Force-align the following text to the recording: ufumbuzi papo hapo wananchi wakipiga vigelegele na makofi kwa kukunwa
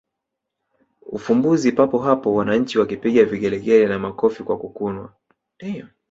ufumbuzi 1.15 1.71
papo 1.71 1.97
hapo 1.99 2.33
wananchi 2.35 2.79
wakipiga 2.79 3.25
vigelegele 3.25 3.87
na 3.87 3.99
makofi 3.99 4.43
kwa 4.43 4.57
kukunwa 4.57 5.13